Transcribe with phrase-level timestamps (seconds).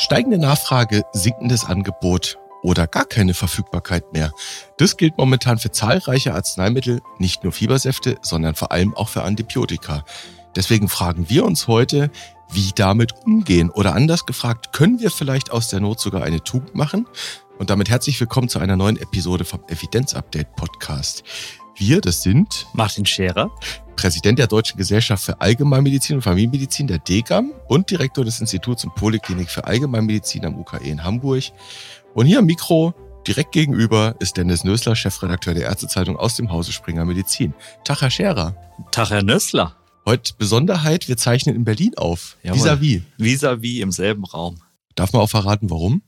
[0.00, 4.30] Steigende Nachfrage, sinkendes Angebot oder gar keine Verfügbarkeit mehr.
[4.76, 10.04] Das gilt momentan für zahlreiche Arzneimittel, nicht nur Fiebersäfte, sondern vor allem auch für Antibiotika.
[10.54, 12.12] Deswegen fragen wir uns heute,
[12.48, 13.70] wie damit umgehen.
[13.70, 17.08] Oder anders gefragt, können wir vielleicht aus der Not sogar eine Tugend machen?
[17.58, 21.24] Und damit herzlich willkommen zu einer neuen Episode vom Evidenz-Update Podcast.
[21.78, 23.54] Wir, das sind Martin Scherer,
[23.94, 28.96] Präsident der Deutschen Gesellschaft für Allgemeinmedizin und Familienmedizin, der DGAM, und Direktor des Instituts und
[28.96, 31.44] Poliklinik für Allgemeinmedizin am UKE in Hamburg.
[32.14, 32.94] Und hier am Mikro,
[33.28, 37.54] direkt gegenüber, ist Dennis Nösler, Chefredakteur der Ärztezeitung aus dem Hause Springer Medizin.
[37.84, 38.56] Tag, Herr Scherer.
[38.90, 39.76] Tag, Herr Nösler.
[40.04, 42.38] Heute Besonderheit, wir zeichnen in Berlin auf.
[42.42, 43.02] Vis-à-vis.
[43.18, 44.60] Vis-à-vis im selben Raum.
[44.96, 46.02] Darf man auch verraten, warum?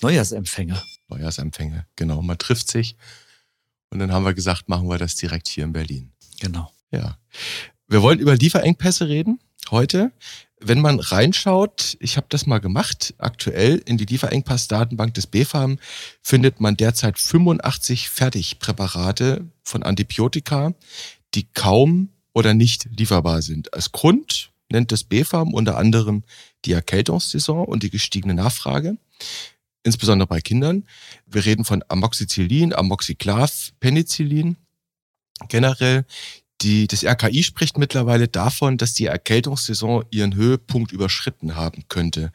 [0.00, 0.82] Neujahrsempfänger.
[1.08, 2.22] Neujahrsempfänge, genau.
[2.22, 2.96] Man trifft sich.
[3.90, 6.12] Und dann haben wir gesagt, machen wir das direkt hier in Berlin.
[6.40, 6.70] Genau.
[6.90, 7.18] Ja.
[7.88, 10.12] Wir wollen über Lieferengpässe reden heute.
[10.62, 15.78] Wenn man reinschaut, ich habe das mal gemacht, aktuell in die Lieferengpass-Datenbank des BfArM
[16.22, 20.74] findet man derzeit 85 Fertigpräparate von Antibiotika,
[21.34, 23.72] die kaum oder nicht lieferbar sind.
[23.72, 26.24] Als Grund nennt das BfArM unter anderem
[26.64, 28.98] die Erkältungssaison und die gestiegene Nachfrage,
[29.82, 30.84] insbesondere bei Kindern.
[31.26, 34.56] Wir reden von Amoxicillin, Amoxiclav, Penicillin
[35.48, 36.04] generell
[36.62, 42.32] die, das RKI spricht mittlerweile davon, dass die Erkältungssaison ihren Höhepunkt überschritten haben könnte.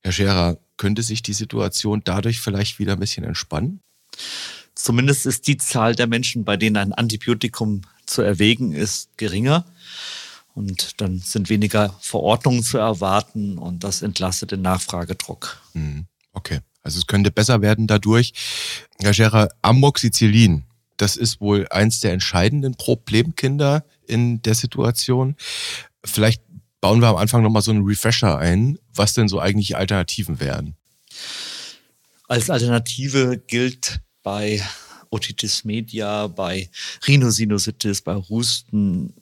[0.00, 3.80] Herr Scherer, könnte sich die Situation dadurch vielleicht wieder ein bisschen entspannen?
[4.74, 9.64] Zumindest ist die Zahl der Menschen, bei denen ein Antibiotikum zu erwägen ist, geringer.
[10.54, 15.60] Und dann sind weniger Verordnungen zu erwarten und das entlastet den Nachfragedruck.
[15.72, 18.32] Hm, okay, also es könnte besser werden dadurch.
[19.00, 20.64] Herr Scherer, Amoxicillin
[20.96, 25.36] das ist wohl eins der entscheidenden Problemkinder in der Situation.
[26.04, 26.42] Vielleicht
[26.80, 30.76] bauen wir am Anfang nochmal so einen Refresher ein, was denn so eigentlich Alternativen wären.
[32.28, 34.62] Als Alternative gilt bei
[35.10, 36.70] Otitis media, bei
[37.06, 39.14] Rhinosinusitis, bei Husten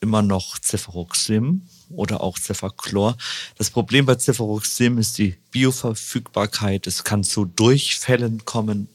[0.00, 3.16] immer noch Cefuroxim oder auch Cefaclor.
[3.56, 6.86] Das Problem bei Cefuroxim ist die Bioverfügbarkeit.
[6.86, 8.88] Es kann zu Durchfällen kommen.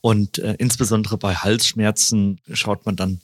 [0.00, 3.20] Und äh, insbesondere bei Halsschmerzen schaut man dann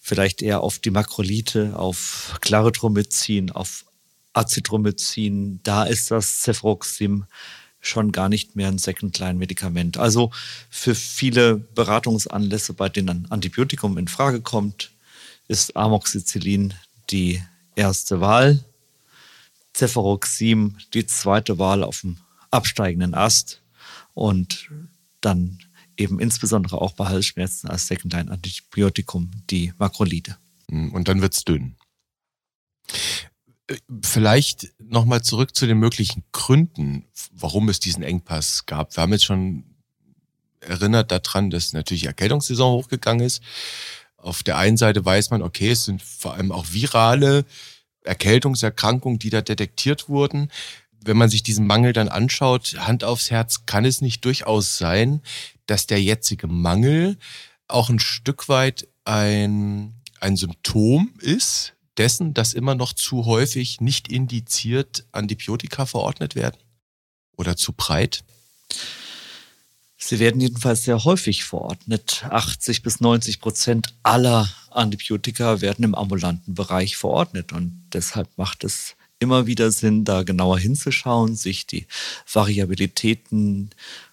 [0.00, 3.84] vielleicht eher auf die Makrolite, auf Claritromycin, auf
[4.32, 5.60] Azithromycin.
[5.62, 7.26] Da ist das Cefroxim
[7.80, 9.96] schon gar nicht mehr ein Second-Line-Medikament.
[9.96, 10.30] Also
[10.68, 14.90] für viele Beratungsanlässe, bei denen ein Antibiotikum in Frage kommt,
[15.48, 16.74] ist Amoxicillin
[17.10, 17.42] die
[17.76, 18.64] erste Wahl.
[19.76, 22.18] Cefuroxim die zweite Wahl auf dem
[22.50, 23.62] absteigenden Ast
[24.14, 24.70] und
[25.20, 25.58] dann
[25.96, 30.36] eben insbesondere auch bei Halsschmerzen als Second-Line-Antibiotikum die Makrolide.
[30.70, 31.76] Hm, und dann wird es dünn.
[33.68, 38.96] Äh, vielleicht nochmal zurück zu den möglichen Gründen, warum es diesen Engpass gab.
[38.96, 39.64] Wir haben jetzt schon
[40.60, 43.42] erinnert daran, dass natürlich Erkältungssaison hochgegangen ist.
[44.22, 47.44] Auf der einen Seite weiß man, okay, es sind vor allem auch virale
[48.04, 50.50] Erkältungserkrankungen, die da detektiert wurden.
[51.02, 55.22] Wenn man sich diesen Mangel dann anschaut, Hand aufs Herz, kann es nicht durchaus sein,
[55.66, 57.16] dass der jetzige Mangel
[57.68, 64.08] auch ein Stück weit ein, ein Symptom ist dessen, dass immer noch zu häufig nicht
[64.08, 66.58] indiziert Antibiotika verordnet werden?
[67.36, 68.24] Oder zu breit?
[70.02, 72.24] Sie werden jedenfalls sehr häufig verordnet.
[72.28, 77.52] 80 bis 90 Prozent aller Antibiotika werden im ambulanten Bereich verordnet.
[77.52, 81.86] Und deshalb macht es immer wieder Sinn, da genauer hinzuschauen, sich die
[82.32, 83.70] Variabilitäten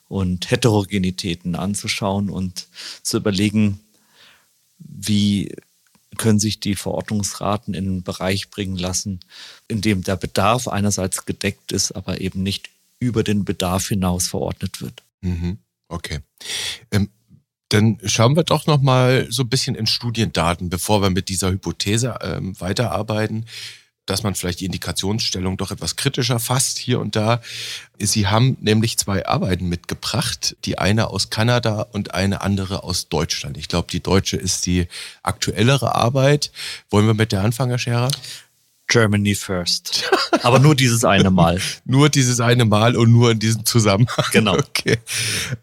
[0.09, 2.67] und Heterogenitäten anzuschauen und
[3.01, 3.79] zu überlegen,
[4.79, 5.55] wie
[6.17, 9.21] können sich die Verordnungsraten in einen Bereich bringen lassen,
[9.69, 12.69] in dem der Bedarf einerseits gedeckt ist, aber eben nicht
[12.99, 15.03] über den Bedarf hinaus verordnet wird.
[15.21, 15.59] Mhm.
[15.87, 16.19] Okay.
[16.91, 17.09] Ähm,
[17.69, 21.51] dann schauen wir doch noch mal so ein bisschen in Studiendaten, bevor wir mit dieser
[21.51, 23.45] Hypothese ähm, weiterarbeiten
[24.07, 27.41] dass man vielleicht die Indikationsstellung doch etwas kritischer fasst hier und da.
[27.99, 33.57] Sie haben nämlich zwei Arbeiten mitgebracht, die eine aus Kanada und eine andere aus Deutschland.
[33.57, 34.87] Ich glaube, die deutsche ist die
[35.23, 36.51] aktuellere Arbeit.
[36.89, 38.11] Wollen wir mit der anfangen, Herr Scherer?
[38.87, 40.09] Germany first.
[40.43, 41.59] Aber nur dieses eine Mal.
[41.85, 44.25] nur dieses eine Mal und nur in diesem Zusammenhang.
[44.31, 44.57] Genau.
[44.77, 44.97] Okay.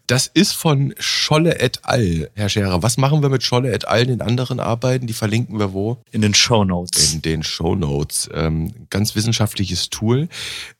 [0.07, 2.29] Das ist von Scholle et al.
[2.33, 4.01] Herr Scherer, was machen wir mit Scholle et al.
[4.01, 5.07] in den anderen Arbeiten?
[5.07, 6.03] Die verlinken wir wo?
[6.11, 7.13] In den Show Notes.
[7.13, 8.29] In den Show Notes.
[8.33, 10.27] Ähm, ganz wissenschaftliches Tool.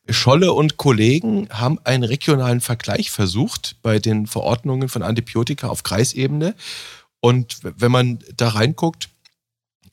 [0.10, 6.56] Scholle und Kollegen haben einen regionalen Vergleich versucht bei den Verordnungen von Antibiotika auf Kreisebene.
[7.22, 9.10] Und wenn man da reinguckt,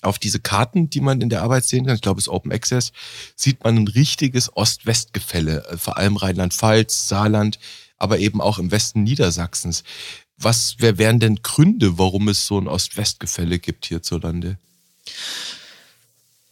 [0.03, 2.53] auf diese Karten, die man in der Arbeit sehen kann, ich glaube es ist Open
[2.53, 2.93] Access,
[3.37, 7.59] sieht man ein richtiges Ost-West-Gefälle, äh, vor allem Rheinland-Pfalz, Saarland,
[7.97, 9.85] aber eben auch im Westen Niedersachsens.
[10.37, 14.59] Was wer wären denn Gründe, warum es so ein Ost-West-Gefälle gibt hierzulande?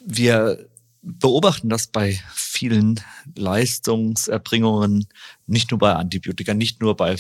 [0.05, 0.67] Wir
[1.03, 3.01] beobachten das bei vielen
[3.35, 5.07] Leistungserbringungen,
[5.47, 7.17] nicht nur bei Antibiotika, nicht nur bei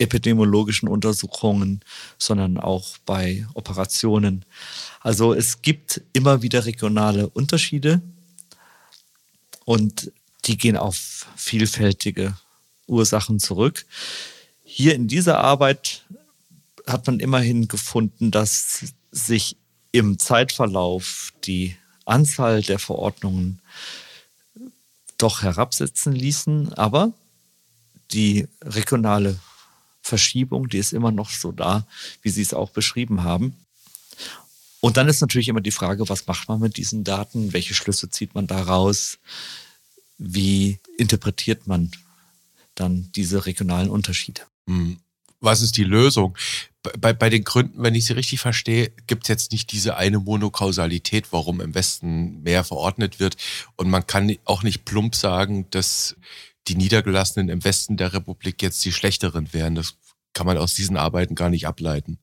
[0.00, 1.80] pharmakoepidemiologischen Untersuchungen,
[2.18, 4.44] sondern auch bei Operationen.
[5.00, 8.00] Also es gibt immer wieder regionale Unterschiede
[9.64, 10.12] und
[10.46, 12.36] die gehen auf vielfältige
[12.86, 13.84] Ursachen zurück.
[14.64, 16.04] Hier in dieser Arbeit
[16.86, 19.56] hat man immerhin gefunden, dass sich
[19.92, 21.76] im Zeitverlauf die
[22.06, 23.60] Anzahl der Verordnungen
[25.18, 27.12] doch herabsetzen ließen, aber
[28.12, 29.38] die regionale
[30.02, 31.86] Verschiebung, die ist immer noch so da,
[32.22, 33.56] wie Sie es auch beschrieben haben.
[34.80, 37.52] Und dann ist natürlich immer die Frage, was macht man mit diesen Daten?
[37.52, 39.18] Welche Schlüsse zieht man daraus?
[40.16, 41.90] Wie interpretiert man
[42.74, 44.42] dann diese regionalen Unterschiede?
[44.66, 44.98] Hm.
[45.40, 46.36] Was ist die Lösung?
[46.98, 50.18] Bei, bei den Gründen, wenn ich sie richtig verstehe, gibt es jetzt nicht diese eine
[50.18, 53.36] Monokausalität, warum im Westen mehr verordnet wird.
[53.76, 56.16] Und man kann auch nicht plump sagen, dass
[56.68, 59.74] die Niedergelassenen im Westen der Republik jetzt die schlechteren wären.
[59.74, 59.94] Das
[60.32, 62.18] kann man aus diesen Arbeiten gar nicht ableiten.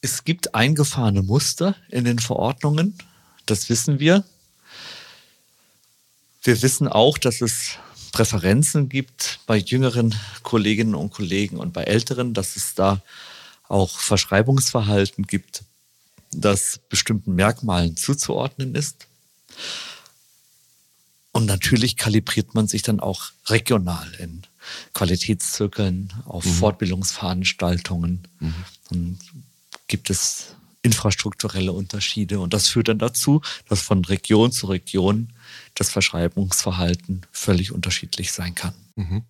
[0.00, 2.98] Es gibt eingefahrene Muster in den Verordnungen,
[3.46, 4.24] das wissen wir.
[6.42, 7.78] Wir wissen auch, dass es
[8.10, 13.00] Präferenzen gibt bei jüngeren Kolleginnen und Kollegen und bei älteren, dass es da
[13.68, 15.62] auch Verschreibungsverhalten gibt,
[16.30, 19.06] das bestimmten Merkmalen zuzuordnen ist.
[21.32, 24.42] Und natürlich kalibriert man sich dann auch regional in
[24.92, 26.50] Qualitätszirkeln, auf mhm.
[26.50, 28.28] Fortbildungsveranstaltungen.
[28.38, 28.54] Mhm.
[28.90, 29.18] Dann
[29.88, 32.40] gibt es infrastrukturelle Unterschiede.
[32.40, 35.30] Und das führt dann dazu, dass von Region zu Region
[35.74, 38.74] das Verschreibungsverhalten völlig unterschiedlich sein kann.
[38.96, 39.22] Mhm.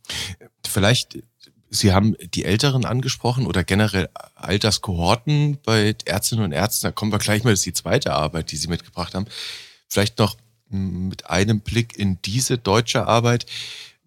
[0.67, 1.19] Vielleicht,
[1.71, 6.87] Sie haben die Älteren angesprochen oder generell Alterskohorten bei Ärztinnen und Ärzten.
[6.87, 9.27] Da kommen wir gleich mal, das ist die zweite Arbeit, die Sie mitgebracht haben.
[9.89, 10.37] Vielleicht noch
[10.73, 13.47] mit einem Blick in diese deutsche Arbeit.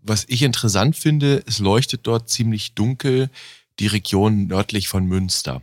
[0.01, 3.29] Was ich interessant finde, es leuchtet dort ziemlich dunkel
[3.79, 5.62] die Region nördlich von Münster.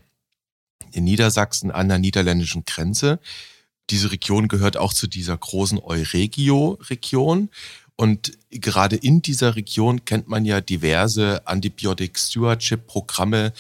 [0.93, 3.19] In Niedersachsen an der niederländischen Grenze.
[3.91, 7.51] Diese Region gehört auch zu dieser großen Euregio-Region.
[7.97, 13.53] Und gerade in dieser Region kennt man ja diverse Antibiotic Stewardship Programme,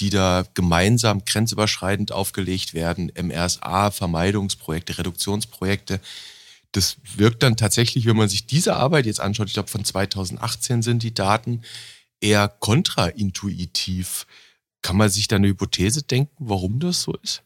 [0.00, 3.12] die da gemeinsam grenzüberschreitend aufgelegt werden.
[3.20, 6.00] MRSA, Vermeidungsprojekte, Reduktionsprojekte
[6.72, 10.82] das wirkt dann tatsächlich, wenn man sich diese Arbeit jetzt anschaut, ich glaube von 2018
[10.82, 11.62] sind die Daten
[12.20, 14.26] eher kontraintuitiv.
[14.82, 17.42] Kann man sich da eine Hypothese denken, warum das so ist?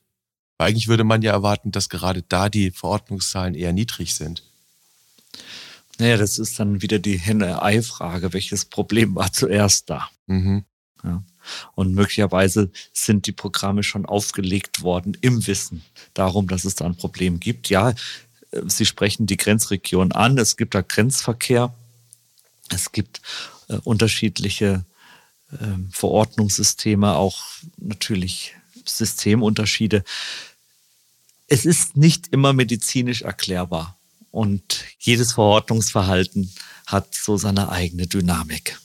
[0.59, 4.43] Weil eigentlich würde man ja erwarten, dass gerade da die Verordnungszahlen eher niedrig sind.
[5.99, 8.33] Naja, das ist dann wieder die Henne-Ei-Frage.
[8.33, 10.09] Welches Problem war zuerst da?
[10.27, 10.65] Mhm.
[11.03, 11.23] Ja.
[11.75, 15.85] Und möglicherweise sind die Programme schon aufgelegt worden im Wissen
[16.15, 17.69] darum, dass es da ein Problem gibt.
[17.69, 17.95] Ja,
[18.67, 20.39] Sie sprechen die Grenzregion an.
[20.39, 21.75] Es gibt da Grenzverkehr.
[22.71, 23.21] Es gibt
[23.69, 24.85] äh, unterschiedliche
[25.53, 25.57] äh,
[25.91, 27.43] Verordnungssysteme, auch
[27.77, 28.55] natürlich
[28.87, 30.05] Systemunterschiede.
[31.47, 33.99] Es ist nicht immer medizinisch erklärbar
[34.31, 36.53] und jedes Verordnungsverhalten
[36.87, 38.79] hat so seine eigene Dynamik.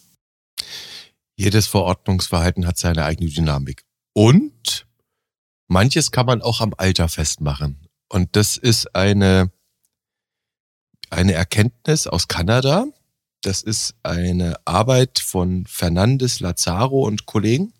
[1.35, 3.83] Jedes Verordnungsverhalten hat seine eigene Dynamik.
[4.13, 4.85] Und
[5.67, 7.87] manches kann man auch am Alter festmachen.
[8.09, 9.51] Und das ist eine
[11.09, 12.85] eine Erkenntnis aus Kanada.
[13.41, 17.73] Das ist eine Arbeit von Fernandes Lazaro und Kollegen.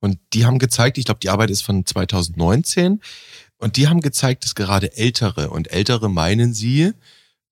[0.00, 3.00] Und die haben gezeigt, ich glaube, die Arbeit ist von 2019,
[3.56, 6.92] und die haben gezeigt, dass gerade Ältere, und Ältere meinen sie,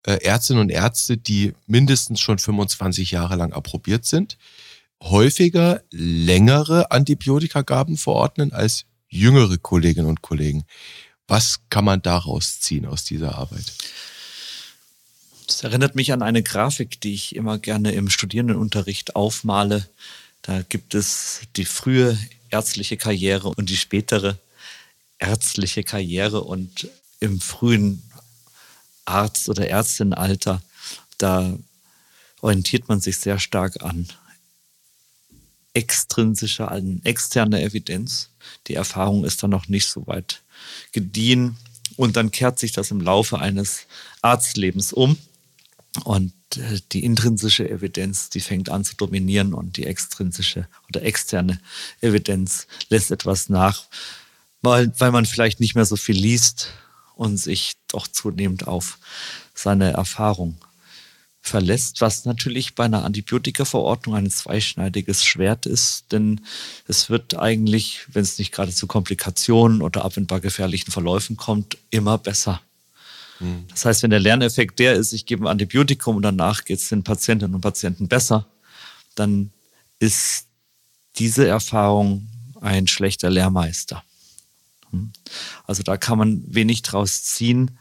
[0.04, 4.36] äh, Ärztinnen und Ärzte, die mindestens schon 25 Jahre lang approbiert sind,
[5.02, 10.64] häufiger längere Antibiotikagaben verordnen als jüngere Kolleginnen und Kollegen.
[11.28, 13.64] Was kann man daraus ziehen aus dieser Arbeit?
[15.52, 19.86] Das erinnert mich an eine Grafik, die ich immer gerne im Studierendenunterricht aufmale.
[20.40, 22.18] Da gibt es die frühe
[22.48, 24.38] ärztliche Karriere und die spätere
[25.18, 26.88] ärztliche Karriere und
[27.20, 28.02] im frühen
[29.04, 30.62] Arzt- oder Ärztinnenalter,
[31.18, 31.54] da
[32.40, 34.08] orientiert man sich sehr stark an
[35.74, 38.30] extrinsischer, an externer Evidenz.
[38.68, 40.40] Die Erfahrung ist dann noch nicht so weit
[40.92, 41.58] gediehen
[41.96, 43.82] und dann kehrt sich das im Laufe eines
[44.22, 45.18] Arztlebens um
[46.04, 51.60] und äh, die intrinsische Evidenz, die fängt an zu dominieren und die extrinsische oder externe
[52.00, 53.84] Evidenz lässt etwas nach.
[54.62, 56.68] weil, weil man vielleicht nicht mehr so viel liest
[57.16, 58.98] und sich doch zunehmend auf
[59.54, 60.56] seine Erfahrung
[61.42, 66.40] verlässt, was natürlich bei einer Antibiotika-Verordnung ein zweischneidiges Schwert ist, denn
[66.86, 72.16] es wird eigentlich, wenn es nicht gerade zu Komplikationen oder abwendbar gefährlichen Verläufen kommt, immer
[72.16, 72.62] besser.
[73.42, 73.66] Hm.
[73.68, 76.88] Das heißt, wenn der Lerneffekt der ist, ich gebe ein Antibiotikum und danach geht es
[76.88, 78.46] den Patientinnen und Patienten besser,
[79.16, 79.52] dann
[79.98, 80.46] ist
[81.16, 82.28] diese Erfahrung
[82.60, 84.04] ein schlechter Lehrmeister.
[84.90, 85.12] Hm.
[85.66, 87.72] Also da kann man wenig draus ziehen.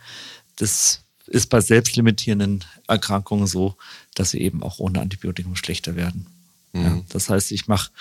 [0.56, 3.78] Das ist bei selbstlimitierenden Erkrankungen so,
[4.16, 6.28] dass sie eben auch ohne Antibiotikum schlechter werden.
[6.74, 6.84] Mhm.
[6.84, 7.92] Ja, das heißt, ich mache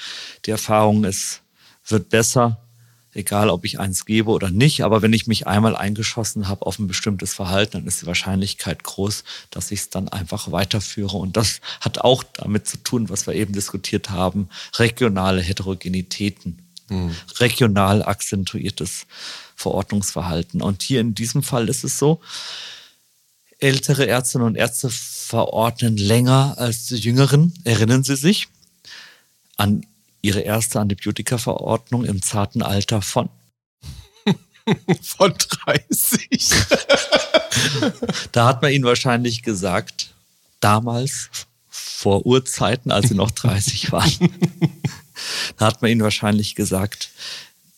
[0.46, 1.42] die Erfahrung, es
[1.86, 2.60] wird besser,
[3.12, 4.82] egal ob ich eins gebe oder nicht.
[4.82, 8.84] Aber wenn ich mich einmal eingeschossen habe auf ein bestimmtes Verhalten, dann ist die Wahrscheinlichkeit
[8.84, 11.16] groß, dass ich es dann einfach weiterführe.
[11.16, 14.48] Und das hat auch damit zu tun, was wir eben diskutiert haben,
[14.78, 17.14] regionale Heterogenitäten, mhm.
[17.38, 19.06] regional akzentuiertes
[19.56, 20.62] Verordnungsverhalten.
[20.62, 22.20] Und hier in diesem Fall ist es so,
[23.58, 27.52] ältere Ärztinnen und Ärzte verordnen länger als die jüngeren.
[27.64, 28.48] Erinnern Sie sich
[29.56, 29.84] an
[30.22, 33.28] Ihre erste Antibiotika-Verordnung im zarten Alter von?
[35.02, 36.50] von 30.
[38.32, 40.14] da hat man Ihnen wahrscheinlich gesagt,
[40.60, 41.30] damals,
[41.68, 44.10] vor Urzeiten, als Sie noch 30 waren,
[45.56, 47.10] da hat man Ihnen wahrscheinlich gesagt,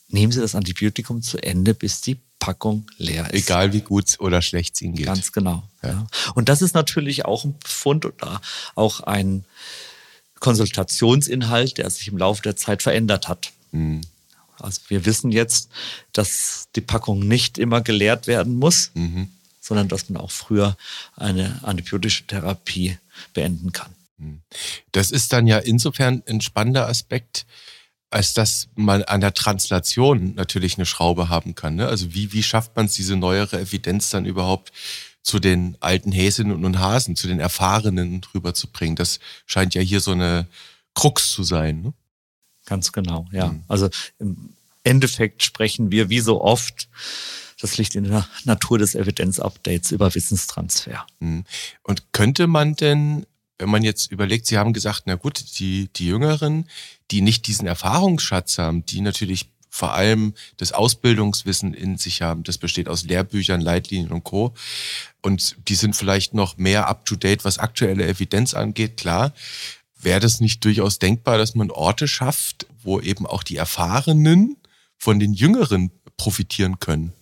[0.08, 3.44] nehmen Sie das Antibiotikum zu Ende, bis die Packung leer ist.
[3.44, 5.06] Egal wie gut oder schlecht es Ihnen geht.
[5.06, 5.62] Ganz genau.
[5.82, 5.88] Ja.
[5.90, 6.06] ja.
[6.34, 8.40] Und das ist natürlich auch ein Befund oder
[8.74, 9.44] auch ein
[10.42, 13.52] Konsultationsinhalt, der sich im Laufe der Zeit verändert hat.
[13.70, 14.00] Mhm.
[14.58, 15.70] Also wir wissen jetzt,
[16.12, 19.28] dass die Packung nicht immer geleert werden muss, mhm.
[19.60, 20.76] sondern dass man auch früher
[21.16, 22.98] eine antibiotische Therapie
[23.34, 23.94] beenden kann.
[24.18, 24.42] Mhm.
[24.90, 27.46] Das ist dann ja insofern ein spannender Aspekt,
[28.10, 31.76] als dass man an der Translation natürlich eine Schraube haben kann.
[31.76, 31.86] Ne?
[31.86, 34.72] Also wie, wie schafft man es, diese neuere Evidenz dann überhaupt
[35.22, 38.96] zu den alten Häsinnen und Hasen, zu den Erfahrenen rüberzubringen?
[38.96, 40.46] Das scheint ja hier so eine
[40.94, 41.82] Krux zu sein.
[41.82, 41.92] Ne?
[42.66, 43.48] Ganz genau, ja.
[43.48, 43.64] Mhm.
[43.68, 43.88] Also
[44.18, 46.88] im Endeffekt sprechen wir wie so oft,
[47.60, 51.06] das liegt in der Natur des Evidenzupdates über Wissenstransfer.
[51.20, 51.44] Mhm.
[51.82, 53.26] Und könnte man denn
[53.62, 56.68] wenn man jetzt überlegt, Sie haben gesagt, na gut, die, die Jüngeren,
[57.12, 62.58] die nicht diesen Erfahrungsschatz haben, die natürlich vor allem das Ausbildungswissen in sich haben, das
[62.58, 64.52] besteht aus Lehrbüchern, Leitlinien und Co.
[65.22, 69.32] Und die sind vielleicht noch mehr up-to-date, was aktuelle Evidenz angeht, klar.
[69.98, 74.58] Wäre das nicht durchaus denkbar, dass man Orte schafft, wo eben auch die Erfahrenen
[74.98, 77.14] von den Jüngeren profitieren können?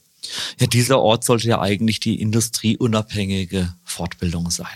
[0.58, 4.66] Ja, dieser Ort sollte ja eigentlich die industrieunabhängige Fortbildung sein.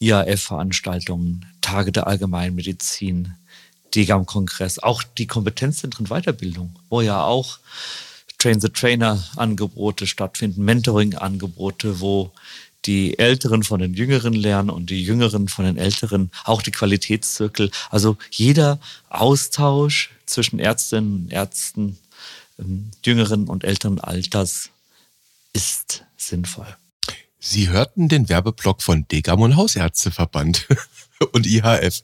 [0.00, 3.34] IAF-Veranstaltungen, Tage der Allgemeinmedizin,
[3.94, 7.58] DGAM-Kongress, auch die Kompetenzzentren Weiterbildung, wo ja auch
[8.38, 12.32] Train-the-Trainer-Angebote stattfinden, Mentoring-Angebote, wo
[12.84, 17.70] die Älteren von den Jüngeren lernen und die Jüngeren von den Älteren, auch die Qualitätszirkel.
[17.90, 18.78] Also jeder
[19.10, 21.98] Austausch zwischen Ärztinnen und Ärzten
[22.58, 24.70] ähm, jüngeren und älteren Alters
[25.52, 26.76] ist sinnvoll.
[27.40, 30.66] Sie hörten den Werbeblock von Degam und Hausärzteverband
[31.32, 32.02] und IHF.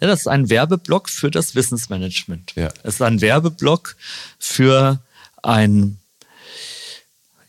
[0.00, 2.54] Ja, das ist ein Werbeblock für das Wissensmanagement.
[2.56, 2.68] Ja.
[2.82, 3.96] Es ist ein Werbeblock
[4.38, 5.00] für
[5.42, 5.98] ein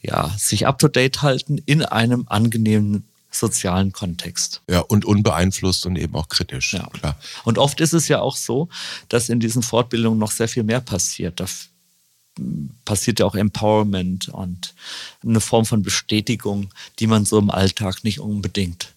[0.02, 4.62] ja, sich up to date halten in einem angenehmen sozialen Kontext.
[4.70, 6.74] Ja, und unbeeinflusst und eben auch kritisch.
[6.74, 6.88] Ja.
[6.88, 7.18] Klar.
[7.44, 8.70] Und oft ist es ja auch so,
[9.10, 11.40] dass in diesen Fortbildungen noch sehr viel mehr passiert.
[11.40, 11.46] Da
[12.86, 14.74] passiert ja auch Empowerment und
[15.24, 18.94] eine Form von Bestätigung, die man so im Alltag nicht unbedingt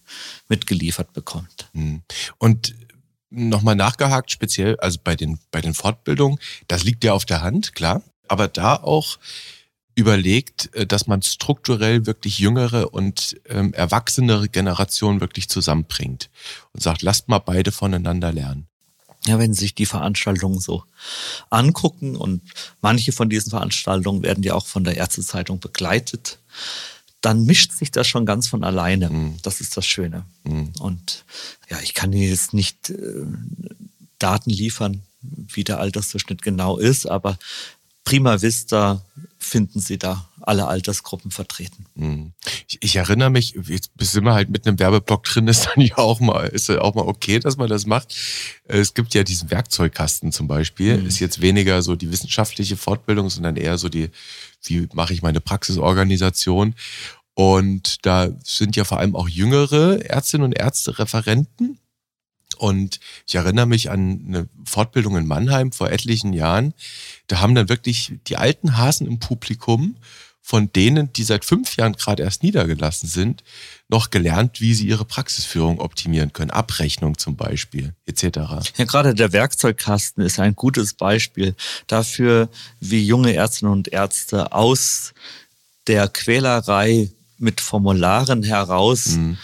[0.49, 1.69] mitgeliefert bekommt.
[1.73, 2.01] Hm.
[2.37, 2.75] Und
[3.29, 7.75] nochmal nachgehakt, speziell, also bei den, bei den Fortbildungen, das liegt ja auf der Hand,
[7.75, 9.17] klar, aber da auch
[9.95, 16.29] überlegt, äh, dass man strukturell wirklich jüngere und ähm, erwachsenere Generationen wirklich zusammenbringt
[16.73, 18.70] und sagt, lasst mal beide voneinander lernen
[19.25, 20.83] ja, wenn Sie sich die Veranstaltungen so
[21.49, 22.41] angucken und
[22.81, 26.39] manche von diesen Veranstaltungen werden ja auch von der Ärztezeitung begleitet,
[27.21, 29.09] dann mischt sich das schon ganz von alleine.
[29.09, 29.37] Mhm.
[29.43, 30.25] Das ist das Schöne.
[30.43, 30.73] Mhm.
[30.79, 31.23] Und
[31.69, 33.25] ja, ich kann Ihnen jetzt nicht äh,
[34.17, 37.37] Daten liefern, wie der Altersdurchschnitt genau ist, aber
[38.03, 39.05] prima vista
[39.37, 41.85] finden Sie da alle Altersgruppen vertreten.
[41.95, 42.33] Hm.
[42.67, 45.97] Ich, ich erinnere mich, jetzt sind wir halt mit einem Werbeblock drin, ist dann ja
[45.97, 48.15] auch mal, ist ja auch mal okay, dass man das macht.
[48.65, 50.97] Es gibt ja diesen Werkzeugkasten zum Beispiel.
[50.97, 51.07] Mhm.
[51.07, 54.09] Ist jetzt weniger so die wissenschaftliche Fortbildung, sondern eher so die,
[54.63, 56.75] wie mache ich meine Praxisorganisation.
[57.33, 61.79] Und da sind ja vor allem auch jüngere Ärztinnen und Ärzte Referenten
[62.57, 66.73] Und ich erinnere mich an eine Fortbildung in Mannheim vor etlichen Jahren.
[67.27, 69.95] Da haben dann wirklich die alten Hasen im Publikum
[70.41, 73.43] von denen, die seit fünf Jahren gerade erst niedergelassen sind,
[73.87, 76.51] noch gelernt, wie sie ihre Praxisführung optimieren können.
[76.51, 78.23] Abrechnung zum Beispiel, etc.
[78.77, 81.55] Ja, gerade der Werkzeugkasten ist ein gutes Beispiel
[81.87, 85.13] dafür, wie junge Ärztinnen und Ärzte aus
[85.87, 89.37] der Quälerei mit Formularen heraus mhm.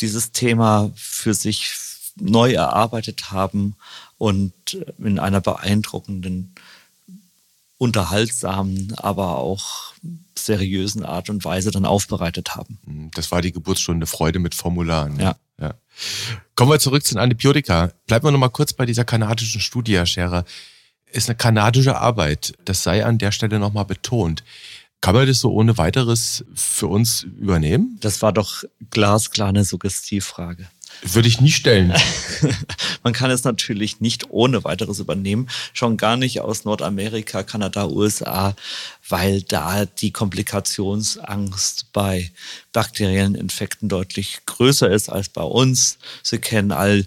[0.00, 1.72] dieses Thema für sich
[2.20, 3.76] neu erarbeitet haben
[4.18, 4.52] und
[4.98, 6.54] in einer beeindruckenden,
[7.78, 9.94] unterhaltsamen, aber auch
[10.36, 12.78] seriösen Art und Weise dann aufbereitet haben.
[12.84, 15.18] Mhm, das war die Geburtsstunde Freude mit Formularen.
[15.18, 15.36] Ja.
[15.60, 15.74] ja.
[16.54, 17.92] Kommen wir zurück zu den Antibiotika.
[18.06, 20.44] Bleiben wir noch mal kurz bei dieser kanadischen Studie, Herr Scherer.
[21.10, 22.52] Ist eine kanadische Arbeit.
[22.64, 24.44] Das sei an der Stelle noch mal betont.
[25.00, 27.98] Kann man das so ohne weiteres für uns übernehmen?
[28.00, 30.68] Das war doch glasklar eine Suggestivfrage.
[31.02, 31.94] Würde ich nie stellen.
[33.02, 38.56] Man kann es natürlich nicht ohne weiteres übernehmen, schon gar nicht aus Nordamerika, Kanada, USA,
[39.08, 42.30] weil da die Komplikationsangst bei
[42.72, 45.98] bakteriellen Infekten deutlich größer ist als bei uns.
[46.22, 47.06] Sie kennen all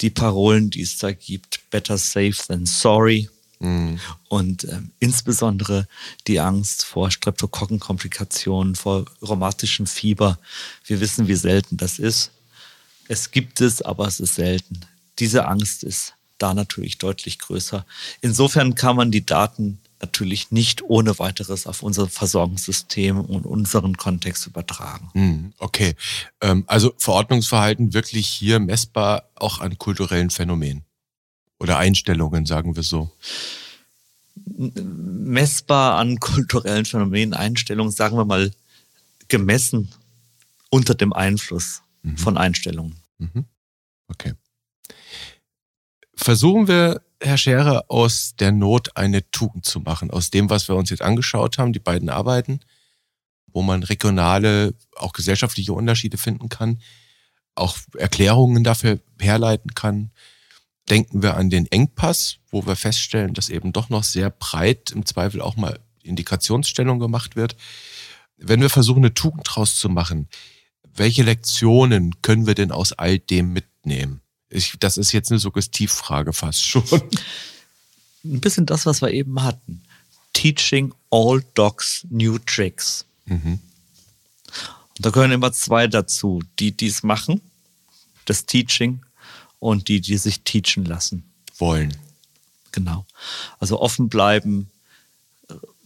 [0.00, 1.60] die Parolen, die es da gibt.
[1.70, 3.28] Better safe than sorry.
[3.60, 4.00] Mhm.
[4.28, 5.86] Und äh, insbesondere
[6.26, 10.38] die Angst vor Streptokokkenkomplikationen, vor rheumatischem Fieber.
[10.86, 12.30] Wir wissen, wie selten das ist.
[13.10, 14.82] Es gibt es, aber es ist selten.
[15.18, 17.84] Diese Angst ist da natürlich deutlich größer.
[18.20, 24.46] Insofern kann man die Daten natürlich nicht ohne weiteres auf unser Versorgungssystem und unseren Kontext
[24.46, 25.10] übertragen.
[25.14, 25.96] Hm, okay,
[26.40, 30.84] ähm, also Verordnungsverhalten wirklich hier messbar auch an kulturellen Phänomenen
[31.58, 33.10] oder Einstellungen, sagen wir so.
[34.36, 38.52] Messbar an kulturellen Phänomenen, Einstellungen, sagen wir mal
[39.26, 39.90] gemessen
[40.70, 42.16] unter dem Einfluss mhm.
[42.16, 42.96] von Einstellungen.
[43.18, 43.44] Mhm.
[44.08, 44.34] Okay.
[46.14, 50.76] Versuchen wir, Herr Scherer, aus der Not eine Tugend zu machen, aus dem, was wir
[50.76, 52.60] uns jetzt angeschaut haben, die beiden Arbeiten,
[53.46, 56.80] wo man regionale, auch gesellschaftliche Unterschiede finden kann,
[57.54, 60.10] auch Erklärungen dafür herleiten kann.
[60.88, 65.06] Denken wir an den Engpass, wo wir feststellen, dass eben doch noch sehr breit im
[65.06, 67.56] Zweifel auch mal Indikationsstellung gemacht wird.
[68.36, 70.28] Wenn wir versuchen, eine Tugend draus zu machen,
[71.00, 74.20] welche Lektionen können wir denn aus all dem mitnehmen?
[74.50, 76.84] Ich, das ist jetzt eine Suggestivfrage fast schon.
[78.22, 79.82] Ein bisschen das, was wir eben hatten.
[80.34, 83.06] Teaching all dogs new tricks.
[83.24, 83.60] Mhm.
[84.98, 86.42] Und da gehören immer zwei dazu.
[86.58, 87.40] Die, die es machen,
[88.26, 89.00] das Teaching,
[89.58, 91.24] und die, die sich teachen lassen.
[91.56, 91.96] Wollen.
[92.72, 93.06] Genau.
[93.58, 94.70] Also offen bleiben,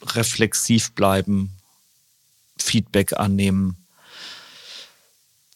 [0.03, 1.53] reflexiv bleiben,
[2.59, 3.77] Feedback annehmen,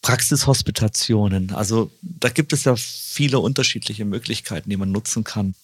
[0.01, 1.51] Praxishospitationen.
[1.51, 5.55] Also da gibt es ja viele unterschiedliche Möglichkeiten, die man nutzen kann.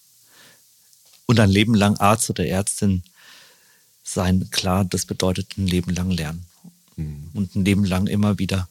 [1.25, 3.03] Und ein Leben lang Arzt oder Ärztin
[4.03, 6.45] sein, klar, das bedeutet ein Leben lang lernen.
[6.95, 7.29] Mhm.
[7.33, 8.67] Und ein Leben lang immer wieder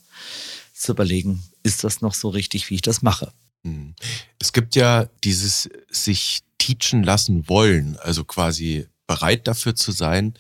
[0.75, 3.33] zu überlegen, ist das noch so richtig, wie ich das mache?
[3.63, 3.95] Mhm.
[4.39, 10.35] Es gibt ja dieses sich teachen lassen wollen, also quasi bereit dafür zu sein,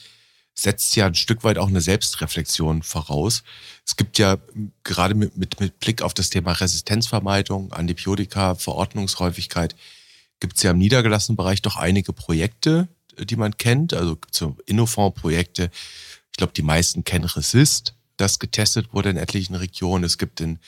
[0.54, 3.42] setzt ja ein Stück weit auch eine Selbstreflexion voraus.
[3.84, 4.38] Es gibt ja
[4.84, 9.74] gerade mit, mit, mit Blick auf das Thema Resistenzvermeidung, Antibiotika, Verordnungshäufigkeit,
[10.40, 12.88] gibt es ja im niedergelassenen Bereich doch einige Projekte,
[13.18, 13.94] die man kennt.
[13.94, 15.70] Also gibt so Innofond-Projekte.
[16.30, 20.04] Ich glaube, die meisten kennen Resist, das getestet wurde in etlichen Regionen.
[20.04, 20.58] Es gibt in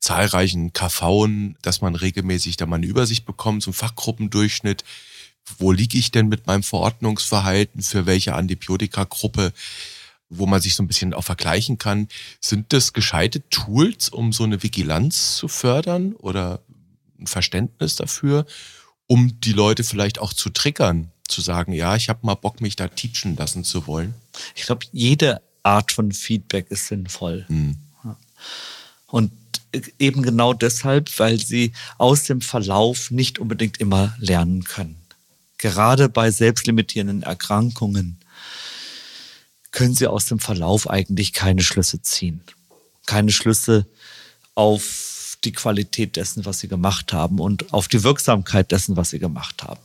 [0.00, 1.28] zahlreichen KV,
[1.62, 4.84] dass man regelmäßig da mal eine Übersicht bekommt, so ein Fachgruppendurchschnitt
[5.58, 9.52] wo liege ich denn mit meinem Verordnungsverhalten für welche Antibiotikagruppe,
[10.28, 12.08] wo man sich so ein bisschen auch vergleichen kann.
[12.40, 16.60] Sind das gescheite Tools, um so eine Vigilanz zu fördern oder
[17.18, 18.46] ein Verständnis dafür,
[19.06, 22.76] um die Leute vielleicht auch zu triggern, zu sagen, ja, ich habe mal Bock, mich
[22.76, 24.14] da teachen lassen zu wollen?
[24.54, 27.44] Ich glaube, jede Art von Feedback ist sinnvoll.
[27.48, 27.76] Hm.
[29.06, 29.32] Und
[29.98, 35.05] eben genau deshalb, weil sie aus dem Verlauf nicht unbedingt immer lernen können
[35.58, 38.18] gerade bei selbstlimitierenden Erkrankungen
[39.72, 42.42] können Sie aus dem Verlauf eigentlich keine Schlüsse ziehen.
[43.04, 43.86] Keine Schlüsse
[44.54, 49.18] auf die Qualität dessen, was Sie gemacht haben und auf die Wirksamkeit dessen, was Sie
[49.18, 49.80] gemacht haben.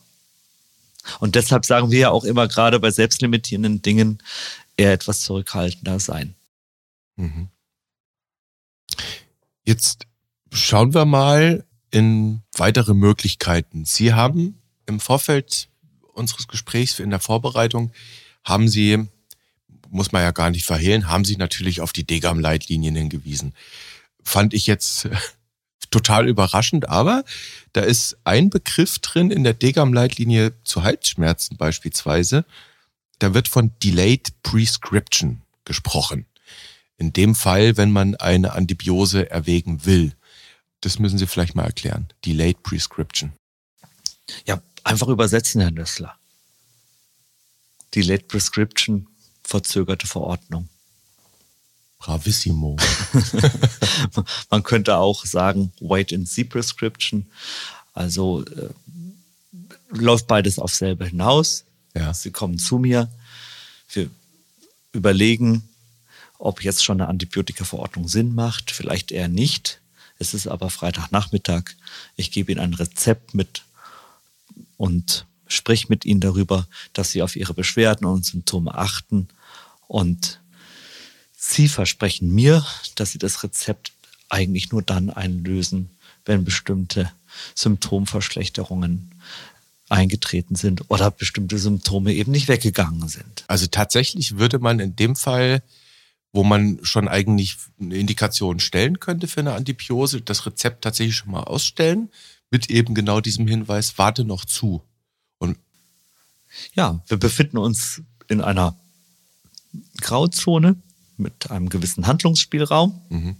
[1.20, 4.20] Und deshalb sagen wir ja auch immer gerade bei selbstlimitierenden Dingen
[4.78, 6.36] eher etwas zurückhaltender sein.
[7.16, 7.50] Mhm.
[9.66, 10.06] Jetzt
[10.52, 13.86] schauen wir mal in weitere Möglichkeiten.
[13.86, 15.70] Sie haben im Vorfeld
[16.13, 17.91] unseres Gesprächs in der Vorbereitung
[18.44, 19.08] haben Sie,
[19.89, 23.54] muss man ja gar nicht verhehlen, haben Sie natürlich auf die Degam-Leitlinien hingewiesen.
[24.24, 25.10] Fand ich jetzt
[25.89, 27.24] total überraschend, aber
[27.74, 32.46] da ist ein Begriff drin in der Degam-Leitlinie zu Halsschmerzen beispielsweise.
[33.20, 36.26] Da wird von Delayed Prescription gesprochen.
[36.98, 40.13] In dem Fall, wenn man eine Antibiose erwägen will.
[40.82, 42.08] Das müssen Sie vielleicht mal erklären.
[42.26, 43.34] Delayed Prescription.
[44.48, 46.17] Ja, einfach übersetzen, Herr Nössler.
[47.94, 49.08] Delayed Prescription,
[49.44, 50.70] verzögerte Verordnung.
[52.00, 52.78] Bravissimo.
[54.50, 57.28] Man könnte auch sagen Wait and See Prescription.
[57.94, 58.70] Also äh,
[59.89, 61.65] läuft beides auf selbe hinaus.
[61.94, 62.13] Ja.
[62.13, 63.10] Sie kommen zu mir.
[63.91, 64.10] Wir
[64.94, 65.70] überlegen,
[66.39, 68.72] ob jetzt schon eine Antibiotika-Verordnung Sinn macht.
[68.72, 69.80] Vielleicht eher nicht.
[70.17, 71.72] Es ist aber Freitagnachmittag.
[72.15, 73.63] Ich gebe Ihnen ein Rezept mit
[74.82, 79.28] und sprich mit Ihnen darüber, dass Sie auf Ihre Beschwerden und Symptome achten
[79.88, 80.41] und
[81.38, 82.65] Sie versprechen mir,
[82.96, 83.91] dass Sie das Rezept
[84.28, 85.91] eigentlich nur dann einlösen,
[86.26, 87.12] wenn bestimmte
[87.54, 89.12] Symptomverschlechterungen
[89.88, 93.44] eingetreten sind oder bestimmte Symptome eben nicht weggegangen sind.
[93.48, 95.62] Also tatsächlich würde man in dem Fall,
[96.34, 101.32] wo man schon eigentlich eine Indikation stellen könnte für eine Antibiose, das Rezept tatsächlich schon
[101.32, 102.10] mal ausstellen,
[102.50, 104.82] mit eben genau diesem Hinweis, warte noch zu.
[105.39, 105.58] Und
[106.74, 108.78] ja, wir befinden uns in einer
[110.02, 110.76] Grauzone
[111.17, 113.02] mit einem gewissen Handlungsspielraum.
[113.10, 113.36] Mhm.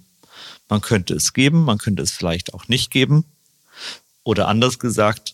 [0.70, 3.26] Man könnte es geben, man könnte es vielleicht auch nicht geben.
[4.24, 5.34] Oder anders gesagt,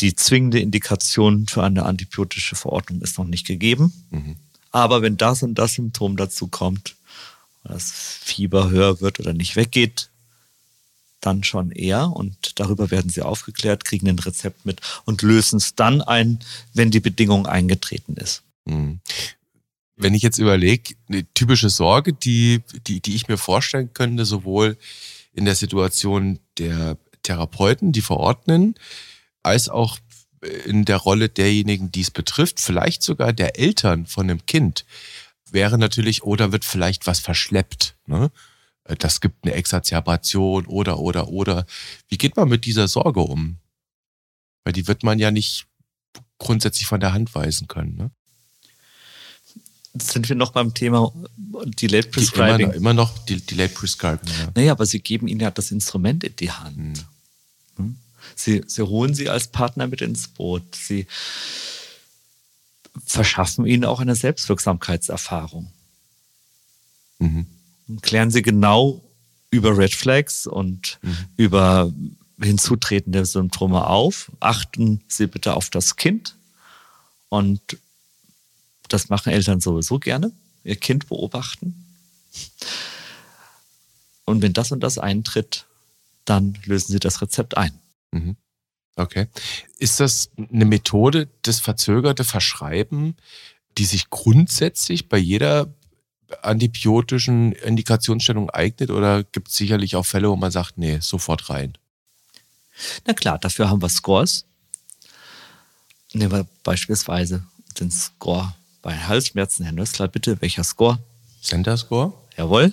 [0.00, 3.92] die zwingende Indikation für eine antibiotische Verordnung ist noch nicht gegeben.
[4.10, 4.36] Mhm.
[4.78, 6.96] Aber wenn das und das Symptom dazu kommt,
[7.64, 10.08] das Fieber höher wird oder nicht weggeht,
[11.20, 12.10] dann schon eher.
[12.10, 16.38] Und darüber werden sie aufgeklärt, kriegen ein Rezept mit und lösen es dann ein,
[16.74, 18.42] wenn die Bedingung eingetreten ist.
[18.64, 19.00] Mhm
[19.98, 24.78] wenn ich jetzt überlege, eine typische Sorge, die, die, die ich mir vorstellen könnte, sowohl
[25.34, 28.74] in der Situation der Therapeuten, die verordnen,
[29.42, 29.98] als auch
[30.64, 34.84] in der Rolle derjenigen, die es betrifft, vielleicht sogar der Eltern von einem Kind,
[35.50, 37.96] wäre natürlich, oder wird vielleicht was verschleppt.
[38.06, 38.30] Ne?
[38.98, 41.66] Das gibt eine Exazerbation oder, oder, oder.
[42.08, 43.58] Wie geht man mit dieser Sorge um?
[44.64, 45.66] Weil die wird man ja nicht
[46.38, 47.96] grundsätzlich von der Hand weisen können.
[47.96, 48.10] Ne?
[50.02, 52.66] sind wir noch beim Thema Delayed Prescribing.
[52.66, 54.48] Immer, immer noch Delayed Prescribing, ja.
[54.54, 56.76] Naja, aber sie geben ihnen ja das Instrument in die Hand.
[56.76, 56.94] Hm.
[58.38, 60.74] Sie, sie holen sie als Partner mit ins Boot.
[60.74, 61.06] Sie
[63.04, 65.72] verschaffen ihnen auch eine Selbstwirksamkeitserfahrung.
[67.18, 67.46] Mhm.
[68.02, 69.02] Klären sie genau
[69.50, 71.16] über Red Flags und mhm.
[71.36, 71.92] über
[72.40, 74.30] hinzutretende Symptome auf.
[74.38, 76.36] Achten Sie bitte auf das Kind
[77.28, 77.60] und
[78.88, 80.30] das machen Eltern sowieso gerne,
[80.62, 81.84] ihr Kind beobachten.
[84.24, 85.66] Und wenn das und das eintritt,
[86.24, 87.72] dann lösen sie das Rezept ein.
[88.12, 88.36] Mhm.
[88.96, 89.26] Okay.
[89.78, 93.16] Ist das eine Methode, das verzögerte Verschreiben,
[93.78, 95.72] die sich grundsätzlich bei jeder
[96.42, 101.78] antibiotischen Indikationsstellung eignet oder gibt es sicherlich auch Fälle, wo man sagt, nee, sofort rein?
[103.06, 104.44] Na klar, dafür haben wir Scores.
[106.12, 107.44] Nehmen wir beispielsweise
[107.78, 110.98] den Score bei Halsschmerzen, Herr Nössler, bitte, welcher Score?
[111.42, 112.12] Center Score.
[112.36, 112.72] Jawohl.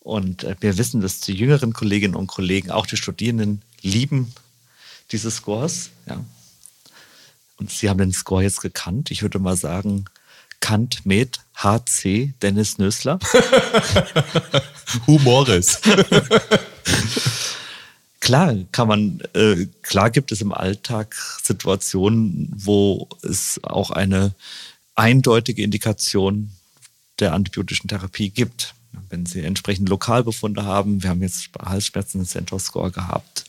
[0.00, 4.32] Und äh, wir wissen, dass die jüngeren Kolleginnen und Kollegen, auch die Studierenden, lieben
[5.10, 5.90] diese Scores.
[6.06, 6.24] Ja.
[7.56, 9.10] Und Sie haben den Score jetzt gekannt.
[9.10, 10.06] Ich würde mal sagen,
[10.60, 13.18] Kant mit HC Dennis Nössler.
[15.06, 15.80] Humores.
[18.20, 24.34] klar kann man, äh, klar gibt es im Alltag Situationen, wo es auch eine
[24.94, 26.52] eindeutige Indikation
[27.18, 28.74] der antibiotischen Therapie gibt.
[29.08, 33.44] Wenn Sie entsprechend Lokalbefunde haben, wir haben jetzt Halsschmerzen einen Center Score gehabt,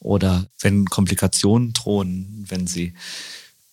[0.00, 2.94] oder wenn Komplikationen drohen, wenn Sie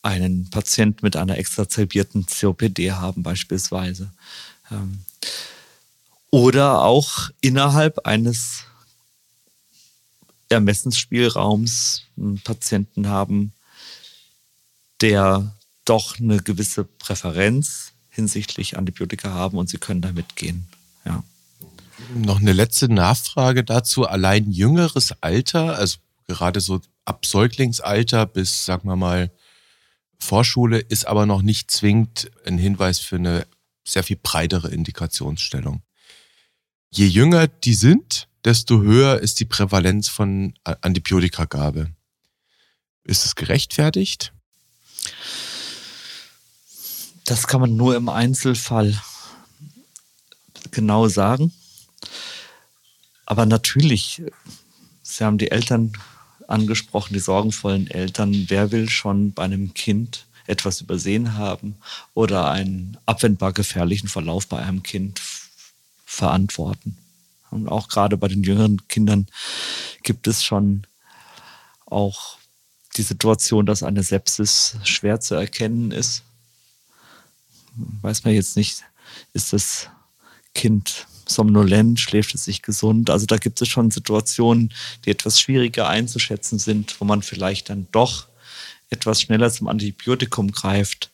[0.01, 4.11] einen Patient mit einer extrazelbierten COPD haben beispielsweise.
[4.71, 4.99] Ähm,
[6.29, 8.65] oder auch innerhalb eines
[10.49, 13.53] Ermessensspielraums einen Patienten haben,
[15.01, 20.67] der doch eine gewisse Präferenz hinsichtlich Antibiotika haben und sie können da mitgehen.
[21.05, 21.23] Ja.
[22.15, 24.05] Noch eine letzte Nachfrage dazu.
[24.05, 25.97] Allein jüngeres Alter, also
[26.27, 29.31] gerade so ab Säuglingsalter bis, sagen wir mal,
[30.17, 33.45] Vorschule, ist aber noch nicht zwingend ein Hinweis für eine
[33.83, 35.83] sehr viel breitere Indikationsstellung.
[36.89, 41.91] Je jünger die sind, desto höher ist die Prävalenz von Antibiotikagabe.
[43.03, 44.31] Ist es gerechtfertigt?
[47.25, 49.01] Das kann man nur im Einzelfall
[50.69, 51.51] genau sagen.
[53.25, 54.21] Aber natürlich,
[55.01, 55.93] Sie haben die Eltern
[56.47, 58.45] angesprochen, die sorgenvollen Eltern.
[58.49, 61.77] Wer will schon bei einem Kind etwas übersehen haben
[62.13, 65.19] oder einen abwendbar gefährlichen Verlauf bei einem Kind
[66.05, 66.97] verantworten?
[67.49, 69.25] Und auch gerade bei den jüngeren Kindern
[70.03, 70.85] gibt es schon
[71.87, 72.37] auch
[72.97, 76.21] die Situation, dass eine Sepsis schwer zu erkennen ist.
[78.01, 78.83] Weiß man jetzt nicht,
[79.33, 79.89] ist das
[80.53, 83.09] Kind somnolent, schläft es sich gesund.
[83.09, 87.87] Also da gibt es schon Situationen, die etwas schwieriger einzuschätzen sind, wo man vielleicht dann
[87.91, 88.27] doch
[88.89, 91.11] etwas schneller zum Antibiotikum greift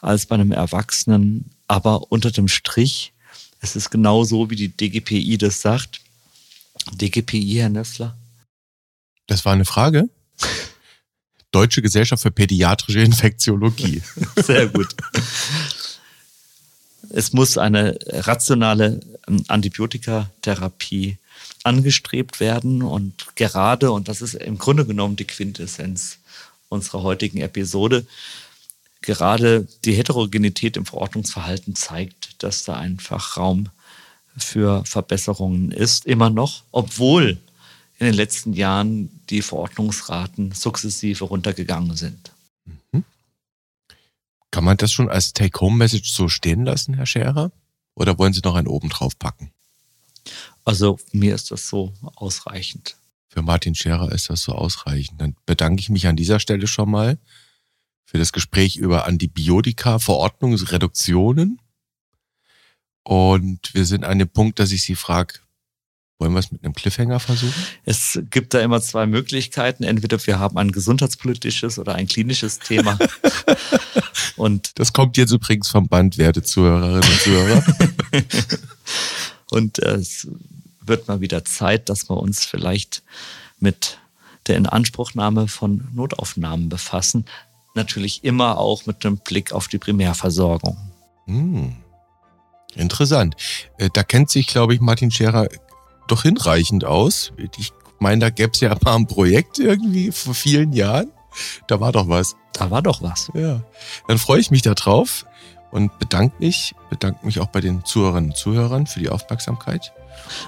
[0.00, 1.50] als bei einem Erwachsenen.
[1.66, 3.12] Aber unter dem Strich,
[3.60, 6.00] es ist genau so, wie die DGPI das sagt.
[6.92, 8.16] DGPI, Herr Nessler?
[9.26, 10.10] Das war eine Frage?
[11.50, 14.02] Deutsche Gesellschaft für Pädiatrische Infektiologie.
[14.36, 14.88] Sehr gut.
[17.16, 18.98] Es muss eine rationale
[19.28, 21.16] ähm, Antibiotikatherapie
[21.62, 26.18] angestrebt werden und gerade, und das ist im Grunde genommen die Quintessenz
[26.68, 28.04] unserer heutigen Episode,
[29.00, 33.68] gerade die Heterogenität im Verordnungsverhalten zeigt, dass da einfach Raum
[34.36, 37.38] für Verbesserungen ist, immer noch, obwohl
[38.00, 42.32] in den letzten Jahren die Verordnungsraten sukzessive runtergegangen sind.
[42.90, 43.04] Mhm.
[44.54, 47.50] Kann man das schon als Take-Home-Message so stehen lassen, Herr Scherer?
[47.96, 49.50] Oder wollen Sie noch einen oben drauf packen?
[50.64, 52.96] Also mir ist das so ausreichend.
[53.26, 55.20] Für Martin Scherer ist das so ausreichend.
[55.20, 57.18] Dann bedanke ich mich an dieser Stelle schon mal
[58.04, 61.60] für das Gespräch über Antibiotika, Verordnungsreduktionen.
[63.02, 65.40] Und wir sind an dem Punkt, dass ich Sie frage,
[66.24, 67.52] wollen wir es mit einem Cliffhanger versuchen?
[67.84, 69.84] Es gibt da immer zwei Möglichkeiten.
[69.84, 72.98] Entweder wir haben ein gesundheitspolitisches oder ein klinisches Thema.
[74.36, 77.64] und das kommt jetzt übrigens vom Band, werte Zuhörerinnen und Zuhörer.
[79.50, 80.26] und es
[80.80, 83.02] wird mal wieder Zeit, dass wir uns vielleicht
[83.60, 83.98] mit
[84.46, 87.26] der Inanspruchnahme von Notaufnahmen befassen.
[87.74, 90.78] Natürlich immer auch mit einem Blick auf die Primärversorgung.
[91.26, 91.76] Hm.
[92.76, 93.36] Interessant.
[93.78, 95.48] Äh, da kennt sich, glaube ich, Martin Scherer
[96.06, 97.32] doch hinreichend aus.
[97.56, 101.10] Ich meine, da gäbe es ja mal ein Projekt irgendwie vor vielen Jahren.
[101.66, 102.36] Da war doch was.
[102.52, 103.30] Da war doch was.
[103.34, 103.62] Ja.
[104.06, 105.26] Dann freue ich mich darauf
[105.70, 109.92] und bedanke mich, bedanke mich auch bei den Zuhörerinnen und Zuhörern für die Aufmerksamkeit.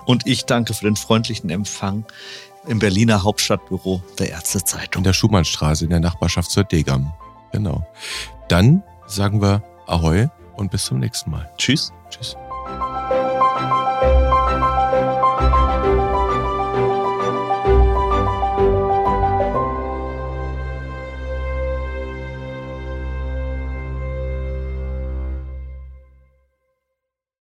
[0.04, 2.04] Und ich danke für den freundlichen Empfang
[2.68, 5.00] im Berliner Hauptstadtbüro der Ärztezeitung.
[5.00, 7.12] In der Schumannstraße in der Nachbarschaft zur Degam.
[7.52, 7.86] Genau.
[8.48, 11.50] Dann sagen wir Ahoi und bis zum nächsten Mal.
[11.58, 11.92] Tschüss.
[12.10, 12.36] Tschüss.